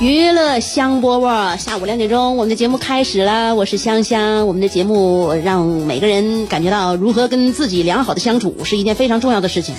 [0.00, 3.56] 娱乐香饽饽，下午两点钟，我们的节目开始了。
[3.56, 9.74] 我是香香，我们的节目让每个人感觉到如何跟自己良好的相处是一件非常重要的事情。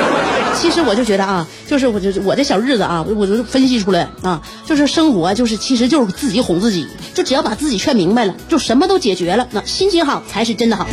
[0.56, 9.46] 其实我就觉得啊，就是我就我这小日子啊，我就分析出来啊，就是生活就是其实就是自己哄自己，就只要把自己劝明白了，就什么都解决了。
[9.50, 10.86] 那心情好才是真的好。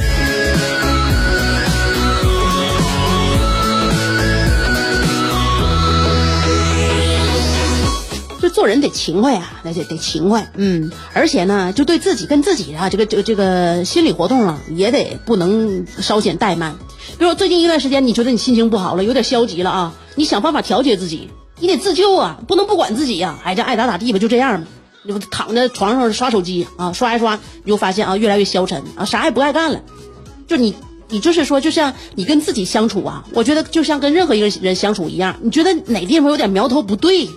[8.56, 16.73] 做人得勤快啊，那得得勤快，嗯，而且呢，就对自己跟自己啊，这个这个这个心理活动啊，也得不能稍显怠慢。
[17.20, 24.67] 比如最近一段时间，你觉得你心情不好了，有点消极了啊，你想办法调节自己，你得自救啊，不能不管自己呀、哎，这爱咋咋地吧，就这样吧。
[25.03, 29.81] 你不躺在床上刷手机啊，刷一刷，你就发现啊，越来越消沉啊，啥也不爱干了。
[30.47, 30.73] 就你，
[31.09, 37.28] 你就是说，就像你跟自己相处啊，我觉得就像跟任何一个人相处一样，你觉得哪地方有点苗头不对，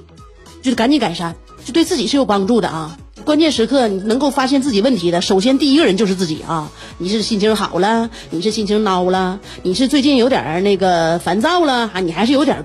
[0.63, 2.99] 就是赶紧改善，就对自己是有帮助的啊。
[3.25, 6.71] 关键时刻能够发现自己问题的，首先第一个人就是自己啊。
[6.99, 12.65] 你是心情好了，你是心情孬了，你是最近有点那个烦躁了，啊，你还是有点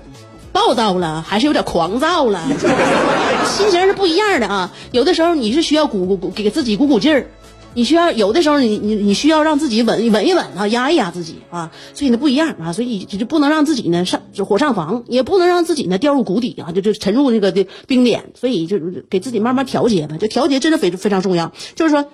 [0.51, 2.41] 暴躁了，还是有点狂躁了，
[3.57, 4.71] 心情是不一样的啊。
[4.91, 7.27] 有的时候你是需要鼓鼓鼓给自己鼓鼓劲儿，
[7.73, 18.77] 你需要有的时候你你你需要让自己稳稳一稳啊，压一压自己啊，所以呢不一样啊，所以你就不能让自己呢上就火上房，也不能让自己呢掉入谷底啊，就就沉入那个的冰点，所以就
[19.09, 22.05] 给自己慢慢调节吧，就调节真的非非常重要，就是说。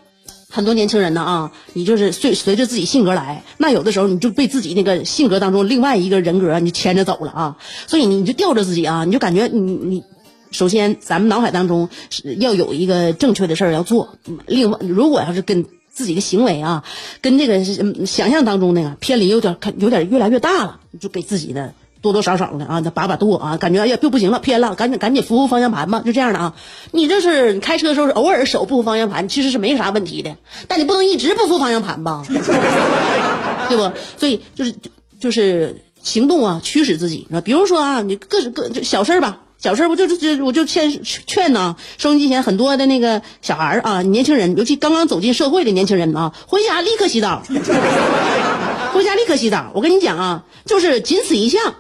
[0.52, 10.04] 很多年轻人呢啊，你就是随随着自己性格来，那有的时候你就被自己那个性格当中另外一个人格你牵着走了啊，所以你就吊着自己啊，你就感觉你你。
[10.52, 14.16] 首先，咱们脑海当中是要有一个正确的事儿要做。
[14.46, 16.84] 另外，如果要是跟自己的行为啊，
[17.22, 17.64] 跟这个
[18.06, 26.56] 想象当中那个偏离有点有点越来越大了，就给自己的多多少少的啊，那把把舵啊，感觉哎呀就不行了，偏了，赶紧赶紧扶扶方向盘吧，就这样的啊。
[26.92, 32.24] 你这是你开车的时候偶尔手不扶方向盘，其实是没啥问题的，但你不能一直不扶方向盘吧，
[33.68, 33.92] 对不？
[34.18, 34.74] 所以就是
[35.20, 37.28] 就是行动啊，驱使自己。
[37.44, 39.42] 比如说啊，你各各就小事儿吧。
[39.62, 47.44] 小事儿不就就我就劝劝呢，收音机前很多的那个小孩儿啊，年轻人，尤其刚刚走进社会的年轻人啊，回家立刻洗澡，
[48.94, 49.70] 回家立刻洗澡。
[49.74, 51.76] 我跟你讲啊，就是仅此一项，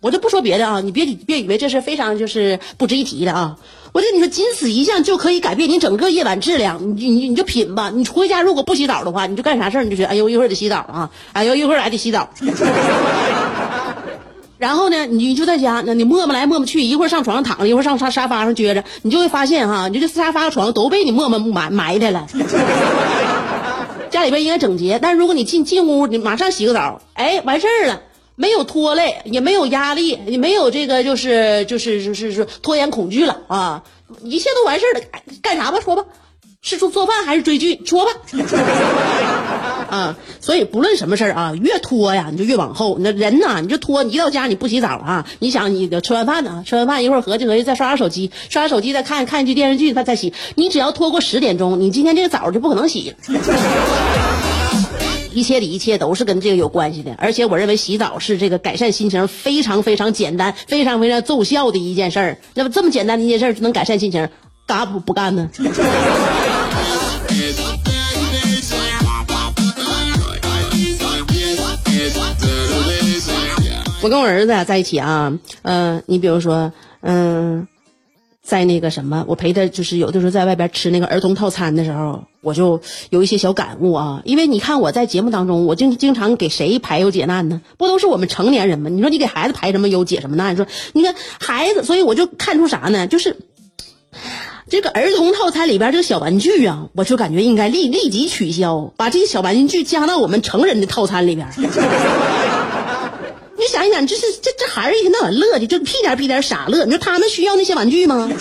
[0.00, 3.58] 我就不说别的啊，你别别以为这是非常就是不值一提的啊。
[3.92, 6.96] 我跟你说，仅此一项就可以改变你整个夜晚质量。
[6.96, 12.30] 你你你就品吧，你回家如果不洗澡的话，你就干啥事儿你就觉得哎呦一会儿得洗澡啊，哎呦一会儿还得洗澡。
[14.60, 22.26] 然后呢，你就在家，那你磨磨来磨磨去，一会儿上床上躺着，一会儿上沙沙发上撅着，你就会发现哈， 你这沙发床都被你磨磨埋埋汰了。
[24.12, 28.02] 家里边应该整洁，但是如果你进进屋，你马上洗个澡，哎，完事儿了，
[28.36, 33.82] 没有拖累，也没有压力，也没有这个就是就是就是说拖延恐惧了啊，
[34.22, 35.00] 一切都完事儿了，
[35.40, 36.04] 干啥吧，说吧。
[36.62, 37.80] 是做做饭还是追剧？
[37.86, 38.12] 说吧，
[39.90, 42.98] 啊，所以不论什么事儿啊，越拖呀，你就越往后。
[43.00, 45.26] 那人呐，你就拖，你一到家你不洗澡啊？
[45.38, 46.62] 你想你吃完饭呢？
[46.66, 50.34] 吃完饭一会儿合计合计再刷刷手机，刷刷手机再看看一句电视剧，再再洗。
[50.54, 53.14] 你只要拖过十点钟，你今天这个澡就不可能洗。
[55.32, 62.38] 一切的一切都是跟这个有关系的，而且我认为洗澡是这个改善心情非常非常简单、非常非常奏效的一件事儿。
[62.54, 64.28] 那么这么简单的一件事儿就能改善心情，
[64.66, 65.48] 干不不干呢？
[74.02, 77.68] 我跟我儿子在一起啊，嗯，你比如说，嗯，
[78.42, 82.80] 在那个什么，我陪他就是有的时候在外边吃那个儿童套餐的时候，我就
[83.10, 84.22] 有一些小感悟啊。
[84.24, 87.60] 因为你看我在节目当中，我经经常给谁排忧解难呢？
[87.76, 88.88] 不都是我们成年人吗？
[88.88, 90.54] 你说你给孩子排什么忧解什么难？
[90.54, 93.06] 你说你看孩子，所以我就看出啥呢？
[93.06, 93.36] 就是。
[94.68, 101.48] 这个儿童套餐里边这个小玩具啊，我就感觉应该立立即取消，把这些小玩具加到我们成人的套餐里边。
[103.56, 106.84] 你想一想，这是这这孩子一天到晚乐的，就屁颠屁颠傻乐。
[106.84, 108.30] 你说他们需要那些玩具吗？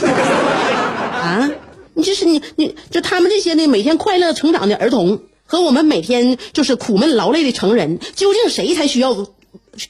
[1.13, 1.49] 啊，
[1.93, 9.27] 你就是你你就他们这些呢，每天快乐成长的儿童和我们每天就是苦闷劳累的成人，究竟谁才需要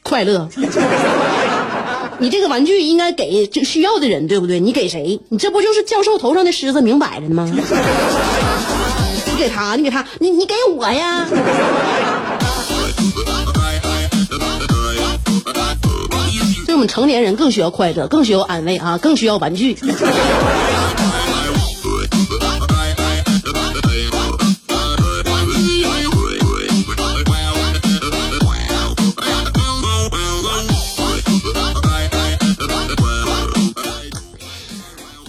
[0.02, 0.50] 快乐？
[2.22, 4.60] 你这个玩具应该给这需要的人，对不对？
[4.60, 5.22] 你给谁？
[5.30, 7.50] 你这不就是教授头上的虱子明摆着呢吗？
[9.26, 11.26] 你给他，你给他，你你给我呀！
[16.80, 19.78] 们成年人更需要快乐，更需要安慰啊，更需要玩具。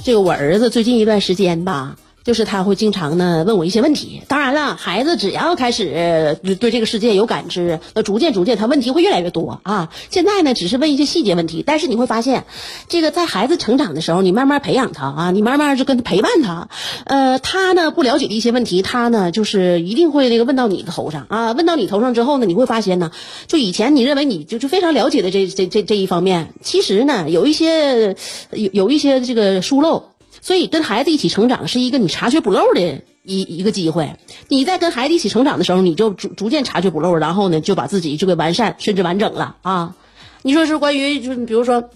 [0.03, 1.95] 这个我儿子最近一段时间吧，
[2.25, 4.23] 就是他会经常呢问我一些问题。
[4.29, 9.91] 当然了，孩子只要开始对这个世界有感知，那逐渐逐渐他问题会越来越多啊。
[10.11, 12.45] 现在呢只是问一些细节问题，但是你会发现，
[12.89, 16.69] 这个在孩子成长的时候，你慢慢培养他啊，你慢慢就跟他陪伴他，
[17.05, 21.53] 呃，他呢不了解的一些问题，他呢就是一定会那个问到你的头上啊。
[21.53, 23.11] 问到你头上之后呢，你会发现呢，
[23.47, 28.17] 就以前你认为你就就非常了解的这这这这一方面，其实呢有一些
[28.53, 30.05] 有有一些这个疏漏。
[30.41, 34.17] 所以跟孩子一起成长是一个你查缺补漏的一一个机会。
[34.49, 39.95] 你在跟孩子一起成长的时候，你就逐逐渐查缺补漏，然后呢就把自己就给完善甚至完整了啊。
[40.43, 41.91] 你说是关于就是比如说，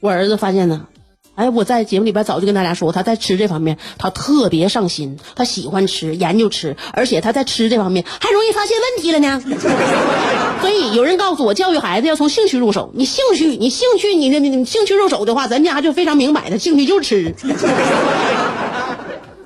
[0.00, 0.86] 我儿子发现呢，
[1.34, 9.42] 哎，我在节目里边早就跟大家说，他在吃这方面他特别上心，他喜欢吃，研究吃，而且他在吃这方面还容易发现问题了呢。
[10.60, 12.92] 所以有人告诉我，教育孩子要从兴趣入手。
[12.94, 17.34] 你兴趣，你兴趣，你你你兴趣入手的话，咱家就非常明摆的，兴趣就是吃。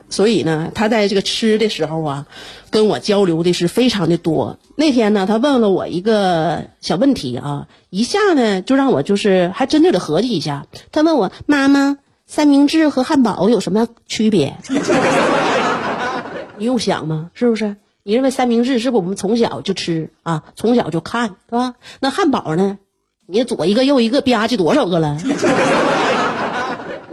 [0.09, 2.27] 所以呢，他在这个吃的时候啊，
[2.71, 4.59] 跟我交流的是非常的多。
[4.77, 10.67] 那天呢，他问了我一个小问题啊，一下呢就让我就是还真的得合计一下。
[10.93, 14.57] 他问我妈妈，三明治和汉堡有什么区别？
[16.59, 17.31] 你用想吗？
[17.35, 17.77] 是不是？
[18.03, 20.45] 你认为三明治是不是我们从小就吃啊？
[20.55, 21.75] 从小就看是吧？
[22.01, 22.79] 那汉堡呢？
[23.27, 25.19] 你左一个右一个吧唧多少个了？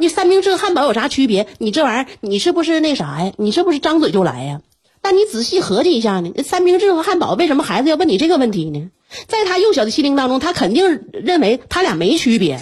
[0.03, 1.47] 你三明治和汉堡有啥区别？
[1.59, 3.31] 你这玩意儿你是不是那啥呀？
[3.37, 4.59] 你是不是张嘴就来呀？
[5.01, 6.33] 但你仔细合计一下呢？
[6.43, 8.89] 三明治和汉堡为什么孩子要问你这个问题呢？
[9.27, 12.59] 在他幼小的心灵当中，他肯定认为他俩没区别，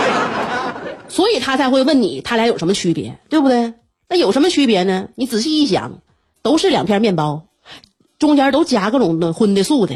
[1.08, 3.72] 所以他才会问你他俩有什么区别，对不对？
[4.10, 5.08] 那有什么区别呢？
[5.14, 6.02] 你仔细一想。
[6.42, 7.44] 都是两片面包，
[8.18, 9.94] 中间都加各种的荤的素的，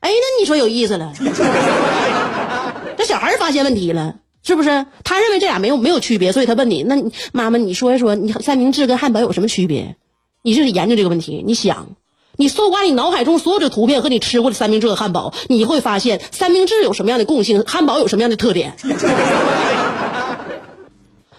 [0.00, 1.12] 哎，那你说有意思了。
[2.96, 4.86] 这小孩发现问题了，是不是？
[5.04, 9.96] 他认为这俩没有没有区别，所以他问你，那你妈妈，你说一说，你三明治跟汉堡有什么区别？
[10.42, 11.88] 你就是研究这个问题，你想，
[12.36, 18.74] 你搜刮你脑海中所有的图片和你吃过的三明治和汉堡，你会发现三明治有什么样的共性，汉堡有什么样的特点。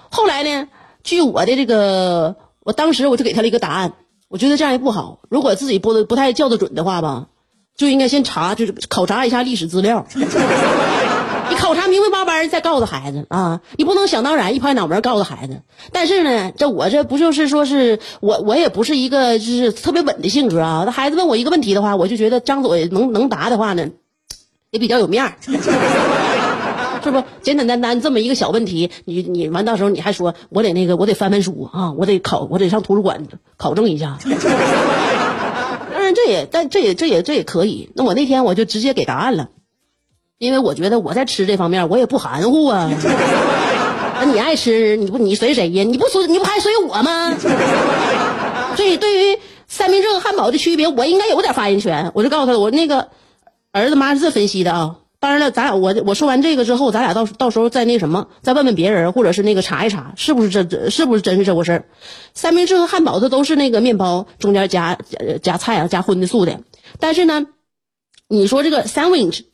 [0.10, 0.68] 后来呢，
[1.04, 3.94] 据我的这个，我当时我就给他了一个答案。
[4.30, 5.20] 我觉得这样也不好。
[5.30, 7.28] 如果自己不不太叫得准的话吧，
[7.76, 10.08] 就应该先查，就是考察一下历史资料。
[11.74, 15.62] 你考察明明白白再告诉孩子啊，你不能想当然一拍脑门告诉孩子。
[15.92, 20.84] 但是呢，这我这不就是说是我我也不是一个就是特别稳的性格啊。
[20.86, 23.90] 那孩子问我一个问题的话，我就觉得张嘴能能答的话呢，
[24.70, 25.34] 也比较有面儿。
[27.04, 33.26] 是不简简单单这么一个小问题，你你完到时候你还说我得那个我得翻翻书啊，我得考我得上图书馆
[33.58, 34.20] 考证一下。
[35.92, 37.90] 当然这也但这也这也这也可以。
[37.96, 39.50] 那我那天我就直接给答案了，
[40.44, 42.92] 因为我觉得我在吃这方面我也不含糊啊。
[44.20, 45.84] 那你爱吃你不你随谁呀？
[45.84, 47.34] 你不随你不还随我吗？
[48.76, 52.12] 所以对于三明治和汉堡的区别，我应该有点发言权。
[52.14, 53.08] 我就告诉他我那个
[53.72, 54.98] 儿子妈是这分析的啊。
[55.22, 61.86] 当然了，咱俩我我说完这个之后，咱俩到到时候再那什么，再问问别人，或者是那个查一查，是不是这是不是真是这回事儿？
[62.34, 64.98] 三明治和汉堡它都是那个面包中间加
[65.42, 66.60] 加菜啊，加荤的素的。
[67.00, 67.46] 但是呢，
[68.28, 69.46] 你说这个 sandwich，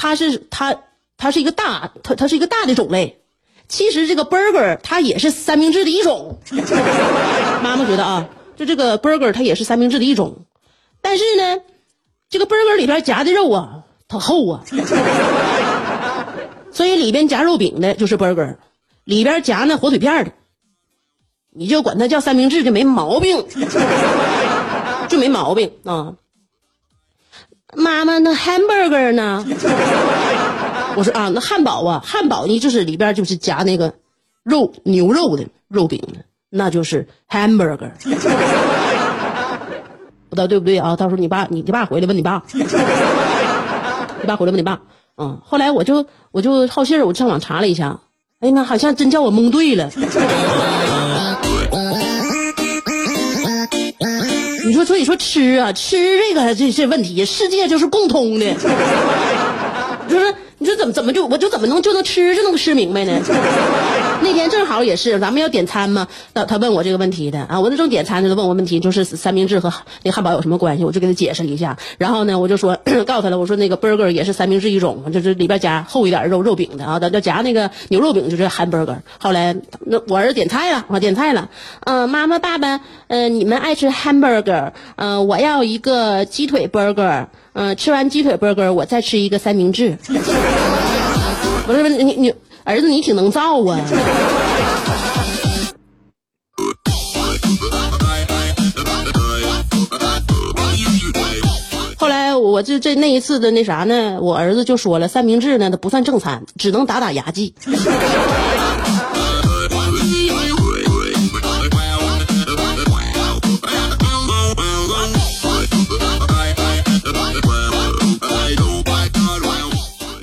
[0.00, 0.74] 它是它
[1.18, 3.20] 它是一个大它它是一个大的种类。
[3.68, 6.38] 其实这个 burger 它也是三明治的一种。
[7.62, 8.26] 妈妈觉得啊，
[8.56, 10.46] 就这个 burger 它也是三明治的一种，
[11.02, 11.60] 但是呢，
[12.30, 13.82] 这个 burger 里边夹的肉啊。
[14.08, 14.64] 它厚啊，
[16.72, 18.56] 所以里边夹肉饼的就是 burger，
[19.04, 20.32] 里边夹那火腿片的，
[21.50, 23.46] 你就管它叫三明治就没毛病，
[25.08, 26.14] 就没毛病啊。
[27.76, 29.44] 妈妈，那 hamburger 呢？
[30.96, 33.94] 我说啊，那汉堡啊，汉堡呢就是里边就是夹那个
[34.42, 37.90] 肉牛肉的肉饼的，那就是 hamburger。
[40.28, 40.96] 不知道对不对啊？
[40.96, 42.62] 到时候你爸，你你爸回来问你爸， 你
[44.26, 44.80] 爸回来问你爸。
[45.16, 48.00] 嗯，后来我就我就好信儿，我上网查了一下，
[48.40, 49.90] 哎呀妈，好像真叫我蒙对了。
[54.70, 58.54] 你说，所以说吃啊，吃这个这这问题，世界就是共通的。
[60.08, 63.20] 就是你说怎么怎么就我就怎么能就能吃就能吃明白呢？
[64.22, 69.72] 那天正好也是咱们要点餐嘛，他他问我这个问题的啊，我那正点餐呢，他问我问题，就是 三明治和
[70.02, 70.84] 那汉堡有什么关系？
[70.84, 78.98] 我就给他解释了一下，然后呢，我就说 告诉他了，我说那个 burger 也是三明治一种，就是里边夹厚一点肉肉饼的啊，要夹那个牛肉饼就是 hamburger。
[79.18, 81.48] 后来那我儿子点菜了，我点菜了，
[81.84, 89.98] 嗯，妈妈爸爸，呃，你们爱吃 hamburger，嗯，我要一个鸡腿 burger，嗯，吃完鸡腿 burger 我再吃一个三明治。
[91.66, 92.34] 不是不是你你。
[92.70, 93.80] 儿子，你挺能造啊！
[101.98, 107.52] 后来我这这那一次的那啥呢，我儿子就说了，三明治呢它不算正餐，只能打打牙祭。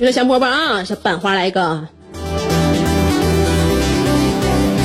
[0.00, 1.86] 个小波波啊，小板花来一个。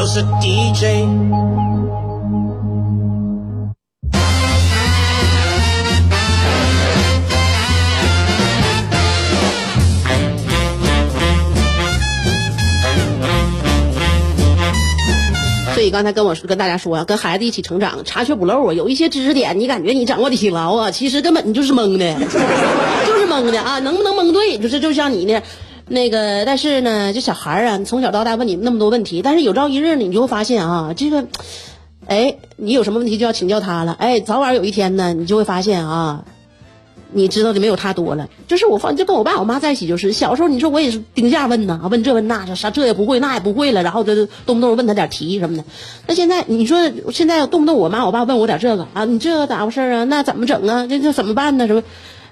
[0.00, 1.04] 就是 DJ。
[15.74, 22.14] 所以刚才跟我说，跟大家说，跟孩子一起成长，查缺补漏啊，有一些知识点，你感觉你掌握的挺牢啊，其实根本你就是蒙的，
[23.06, 25.42] 就是蒙的啊，能不能蒙对，就是就像你呢。
[25.92, 31.26] 那个，但是呢，这小孩啊，从小到大问你那么多问题，但是有朝一日呢，你就会发现啊，这个，
[32.06, 36.24] 哎，你有什么问题就要请教他了，哎，早晚有一天呢，你就会发现啊，
[37.10, 38.28] 你知道的没有他多了。
[38.46, 44.14] 就是我放，就跟我爸我妈在一起，就是小时候你说我也是顶下问呐，问这问那，啥这也不会那也不会了，然后就
[44.46, 45.64] 动不动问他点题什么的。
[46.06, 50.04] 那现在你说现在动不动我妈我爸问我点这个啊，你这咋回事啊？
[50.04, 50.86] 那怎么整啊？
[50.86, 51.66] 这这怎么办呢？
[51.66, 51.82] 什么？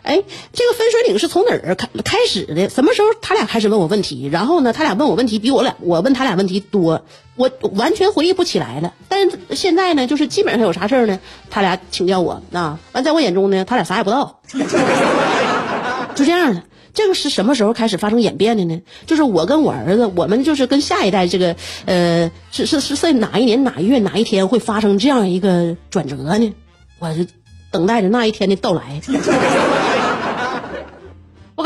[0.02, 2.68] 哎，这个分水岭是从哪儿开开始的？
[2.70, 4.28] 什么时候他俩开始问我问题？
[4.32, 7.04] 然后呢，他俩问我问题比我俩我问他俩问题多，
[7.36, 8.94] 我完全回忆不起来了。
[9.08, 12.78] 但是现在呢，就是基本上有啥事儿呢，他俩请教我啊。
[12.92, 14.40] 完，在我眼中呢，他俩啥也不知道，
[16.14, 16.62] 就这样的。
[16.94, 18.80] 这个是什么时候开始发生演变的呢？
[19.06, 26.54] 就是我跟我儿子，我们就是跟下一代这个呃，是是是在哪一年哪一月哪一天会发生这样一个转折呢？
[26.98, 27.28] 我是
[27.70, 29.00] 等待着那一天的到来。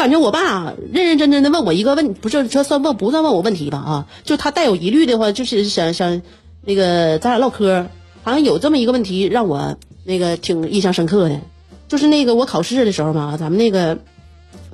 [0.02, 3.78] 感觉我爸认认真真的问我一个问，不是这算问不算问我问题吧？
[3.78, 6.23] 啊，就他带有疑虑的话，就是想想
[6.62, 7.87] 那个咱俩唠嗑，
[8.25, 11.40] 好像有这么一个问题让我那个挺印象深刻的，
[11.87, 13.97] 就是那个我考试的时候嘛，咱们那个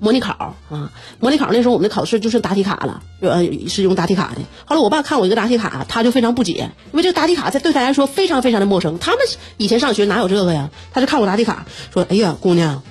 [0.00, 4.40] 模拟考啊，模拟考那时候我们的考试就是答题卡了，呃，是用答题卡的。
[4.64, 9.20] 后来我爸看我一个答题卡，他就非常不解，因为这个答题卡在对他来说非常非常的陌生，他们
[9.58, 10.70] 以前上学哪有这个呀？
[10.90, 12.82] 他就看我答题卡，说：“哎呀，姑娘，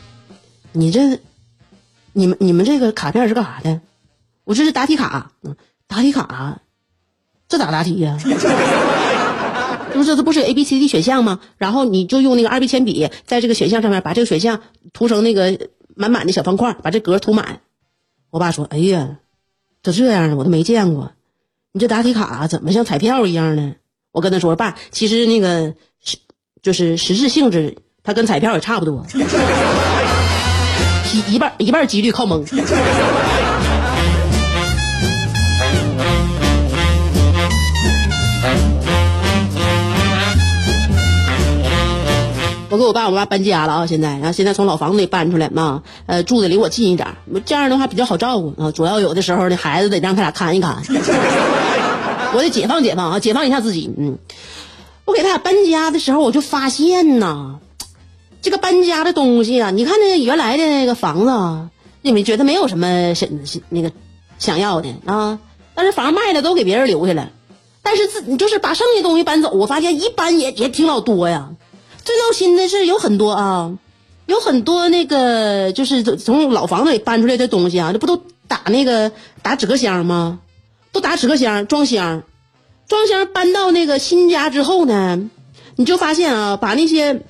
[0.72, 1.20] 你这。”
[2.18, 3.80] 你们你们这个卡片是干啥的？
[4.44, 5.34] 我这是答题卡，
[5.86, 6.62] 答题卡，
[7.48, 8.18] 这咋答题呀？
[9.94, 11.40] 这不是这不是 A B C D 选项吗？
[11.58, 14.62] 然后你就用那个二 B 铅笔在这个选项上面把这个选项
[14.94, 17.62] 涂成那个满满的小方块，把这格涂满。
[18.32, 19.20] 我爸说：“哎呀，
[19.84, 21.12] 都这样的我都没见过，
[21.72, 23.76] 你这答题卡怎么像彩票一样呢？”
[24.12, 26.18] 我跟他说：“爸，其实那个是
[26.64, 29.06] 就是实质性质，它跟彩票也差不多。”
[31.14, 32.46] 一一半一半几率靠蒙。
[42.70, 47.08] 我给我爸我妈搬家了啊，现在然后现在从老房子里搬出来嘛，呃，住的离我近一点，
[47.46, 48.72] 这样的话比较好照顾啊。
[48.72, 50.84] 主要有的时候呢，孩子得让他俩看一看。
[52.36, 53.90] 我得解放解放啊，解放一下自己。
[53.98, 54.18] 嗯，
[55.06, 57.56] 我给他俩搬家的时候，我就发现呐，
[58.42, 61.70] 这个搬家的东西啊，你看那个原来的那个房子啊，
[62.02, 63.30] 你们觉得没有什么想
[63.70, 63.92] 那个
[64.40, 65.40] 想要的啊，
[65.74, 67.32] 但是房卖了都给别人留下了。
[67.82, 71.50] 但是自你就是把剩下东西搬走，我发现一搬也也挺老多呀。
[72.04, 73.78] 最闹心的是有很多啊，
[74.26, 80.40] 有很多那个就是从老房子里搬出来的东西啊，这不都打那个打纸壳箱吗？
[80.92, 82.24] 都打纸壳箱装箱，
[82.88, 85.30] 装箱搬到那个新家之后呢，
[85.76, 87.22] 你就发现啊，把那些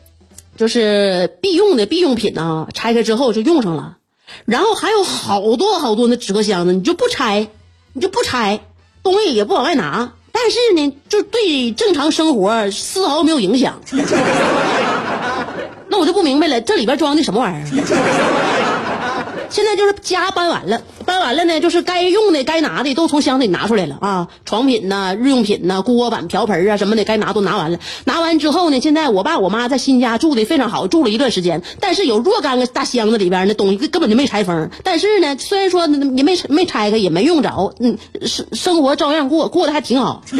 [0.57, 3.97] 就是必用的必用品啊拆开之后就用上了，
[4.45, 7.47] 然后还有好多好多的纸壳箱子，你就不拆，
[7.93, 8.59] 你就不拆，
[9.03, 10.13] 东西也不往外拿。
[10.31, 13.81] 但是呢，就对正常生活丝毫没有影响。
[15.89, 17.63] 那我就不明白了，这里边装的什么玩意儿？
[19.49, 27.79] 现在就是家搬完了，搬完了呢，就是该用的、该拿的都从箱子里拿出来了啊，床品呐、日用品呐、锅碗瓢盆啊什么的，该拿都拿完了。
[28.05, 34.69] 拿完之后呢，现在我爸我妈在新家住的非常好，住了一段时间，但是有若干个大箱子里边那东西根本就没拆封。
[34.83, 40.23] 但是呢，虽然说也没没拆开，也没用着，嗯，生生活照样过，过得还挺好。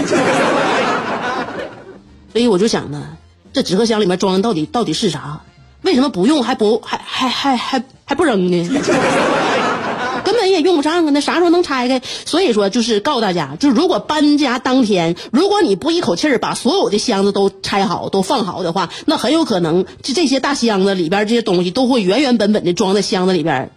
[2.34, 3.18] 所以我就想呢，
[3.54, 5.42] 这纸盒箱里面装的到底到底是啥？
[5.84, 8.70] 为什么不用还不还还还还还不扔呢？
[10.24, 11.12] 根本也用不上啊！
[11.12, 12.02] 那啥时候能拆开？
[12.26, 23.72] 所以说，就是告诉大家，就是如果搬家当天，如果你不一口气儿把所有的箱子都拆好、都放好的话，那很有可能就这些大箱子里边这些东西都会原原本本的装在箱子里边，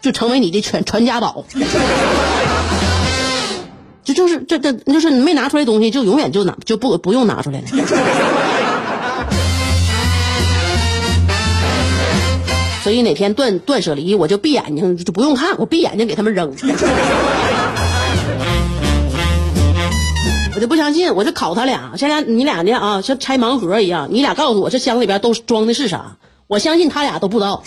[0.00, 1.44] 就成为你的全传家宝。
[4.04, 7.66] 这就是这这就是你没拿出来东西，就永远就拿就不不用拿出来了。
[12.88, 16.54] 所以哪天断断舍离，我就闭眼睛，就不用看，我闭眼睛给他们扔。
[20.54, 26.16] 我就不相信，我就考他俩，现在你俩呢啊，像拆盲盒一样，你俩告诉我这箱里边都装的是啥？
[26.46, 27.62] 我相信他俩都不知道。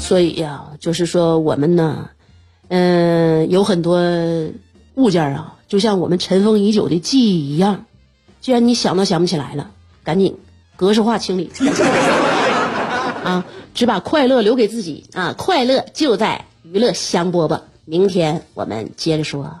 [0.00, 2.08] 所以呀，就是说我们呢，
[2.66, 4.00] 嗯，有很多
[5.00, 5.56] 物件啊。
[5.68, 7.84] 就像我们尘封已久的记忆一样，
[8.40, 9.70] 既然你想都想不起来了，
[10.02, 10.38] 赶紧
[10.76, 11.50] 格式化清理
[13.22, 13.44] 啊！
[13.72, 15.34] 只把快乐留给自己啊！
[15.38, 17.60] 快乐就在娱乐香饽饽。
[17.84, 19.60] 明天我们接着说。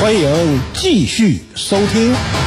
[0.00, 2.45] 欢迎继续收听。